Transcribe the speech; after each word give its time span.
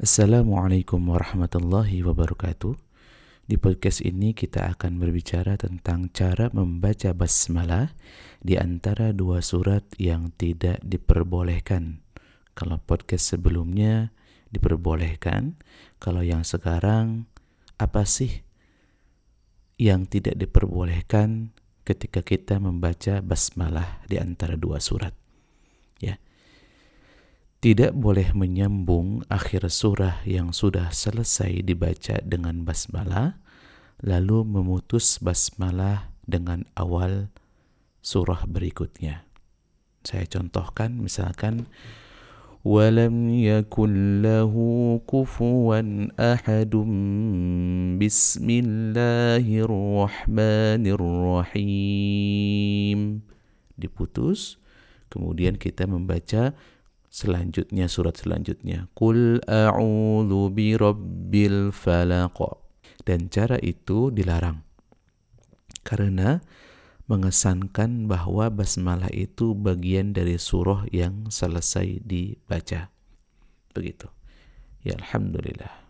Assalamualaikum 0.00 1.12
warahmatullahi 1.12 2.00
wabarakatuh. 2.00 2.72
Di 3.44 3.60
podcast 3.60 4.00
ini 4.00 4.32
kita 4.32 4.72
akan 4.72 4.96
berbicara 4.96 5.60
tentang 5.60 6.08
cara 6.08 6.48
membaca 6.56 7.12
basmalah 7.12 7.92
di 8.40 8.56
antara 8.56 9.12
dua 9.12 9.44
surat 9.44 9.84
yang 10.00 10.32
tidak 10.40 10.80
diperbolehkan. 10.80 12.00
Kalau 12.56 12.80
podcast 12.80 13.36
sebelumnya 13.36 14.08
diperbolehkan, 14.48 15.60
kalau 16.00 16.24
yang 16.24 16.48
sekarang 16.48 17.28
apa 17.76 18.08
sih 18.08 18.40
yang 19.76 20.08
tidak 20.08 20.40
diperbolehkan 20.40 21.52
ketika 21.84 22.24
kita 22.24 22.56
membaca 22.56 23.20
basmalah 23.20 24.00
di 24.08 24.16
antara 24.16 24.56
dua 24.56 24.80
surat? 24.80 25.19
Ya 27.59 27.59
tidak 27.65 27.97
boleh 27.97 28.29
menyambung 28.37 29.25
akhir 29.25 29.73
surah 29.73 30.21
yang 30.21 30.53
sudah 30.53 30.93
selesai 30.93 31.65
dibaca 31.65 32.21
dengan 32.21 32.61
basmalah, 32.61 33.41
lalu 34.05 34.45
memutus 34.45 35.17
basmalah 35.17 36.13
dengan 36.29 36.69
awal 36.77 37.33
surah 38.05 38.45
berikutnya. 38.45 39.25
Saya 40.05 40.29
contohkan 40.29 41.01
misalkan 41.01 41.65
ولم 42.65 43.29
يكن 43.29 44.21
له 44.25 44.53
كفوا 45.05 45.69
أحد 46.17 46.73
بسم 48.01 48.47
الله 48.49 49.45
الرحمن 49.45 50.83
الرحيم 51.61 52.99
diputus 53.77 54.57
kemudian 55.13 55.61
kita 55.61 55.85
membaca 55.85 56.57
selanjutnya 57.10 57.90
surat 57.90 58.16
selanjutnya. 58.16 58.86
Kul 58.94 59.42
a'udzu 59.44 60.54
birabbil 60.54 61.74
falaq. 61.74 62.38
Dan 63.02 63.26
cara 63.28 63.58
itu 63.58 64.14
dilarang. 64.14 64.62
Karena 65.82 66.38
mengesankan 67.10 68.06
bahwa 68.06 68.46
basmalah 68.54 69.10
itu 69.10 69.58
bagian 69.58 70.14
dari 70.14 70.38
surah 70.38 70.86
yang 70.94 71.26
selesai 71.26 71.98
dibaca. 72.06 72.94
Begitu. 73.74 74.06
Ya 74.86 74.94
alhamdulillah 74.96 75.89